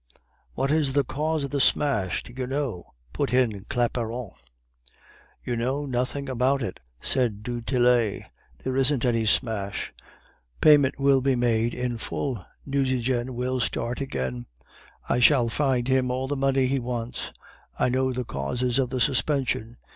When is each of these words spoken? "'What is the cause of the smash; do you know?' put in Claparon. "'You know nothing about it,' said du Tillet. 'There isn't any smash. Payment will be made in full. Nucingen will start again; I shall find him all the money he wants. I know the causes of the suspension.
"'What 0.55 0.71
is 0.71 0.93
the 0.93 1.03
cause 1.03 1.43
of 1.43 1.51
the 1.51 1.61
smash; 1.61 2.23
do 2.23 2.33
you 2.35 2.47
know?' 2.47 2.95
put 3.13 3.31
in 3.35 3.65
Claparon. 3.65 4.31
"'You 5.43 5.55
know 5.55 5.85
nothing 5.85 6.27
about 6.27 6.63
it,' 6.63 6.79
said 6.99 7.43
du 7.43 7.61
Tillet. 7.61 8.23
'There 8.63 8.75
isn't 8.77 9.05
any 9.05 9.27
smash. 9.27 9.93
Payment 10.59 10.99
will 10.99 11.21
be 11.21 11.35
made 11.35 11.75
in 11.75 11.99
full. 11.99 12.43
Nucingen 12.65 13.35
will 13.35 13.59
start 13.59 14.01
again; 14.01 14.47
I 15.07 15.19
shall 15.19 15.49
find 15.49 15.87
him 15.87 16.09
all 16.09 16.27
the 16.27 16.35
money 16.35 16.65
he 16.65 16.79
wants. 16.79 17.31
I 17.77 17.89
know 17.89 18.11
the 18.11 18.25
causes 18.25 18.79
of 18.79 18.89
the 18.89 18.99
suspension. 18.99 19.77